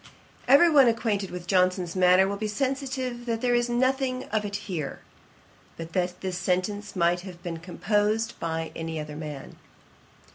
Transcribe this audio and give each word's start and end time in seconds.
Every 0.47 0.67
one 0.71 0.87
acquainted 0.87 1.29
with 1.29 1.45
Johnson's 1.45 1.95
manner 1.95 2.27
will 2.27 2.35
be 2.35 2.47
sensible 2.47 3.15
that 3.27 3.39
there 3.41 3.53
is 3.53 3.69
nothing 3.69 4.23
of 4.29 4.43
it 4.43 4.55
here; 4.65 5.01
but 5.77 5.93
that 5.93 6.21
this 6.21 6.39
sentence 6.39 6.95
might 6.95 7.19
have 7.19 7.43
been 7.43 7.57
composed 7.59 8.39
by 8.39 8.71
any 8.75 8.99
other 8.99 9.15
man. 9.15 9.57